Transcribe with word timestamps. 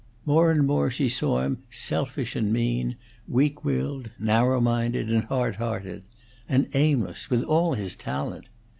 More 0.25 0.49
and 0.49 0.65
more 0.65 0.89
she 0.89 1.07
saw 1.07 1.41
him 1.43 1.59
selfish 1.69 2.35
and 2.35 2.51
mean, 2.51 2.95
weak 3.27 3.63
willed, 3.63 4.09
narrow 4.17 4.59
minded, 4.59 5.11
and 5.11 5.25
hard 5.25 5.57
hearted; 5.57 6.01
and 6.49 6.67
aimless, 6.73 7.29
with 7.29 7.43
all 7.43 7.75
his 7.75 7.95
talent. 7.95 8.47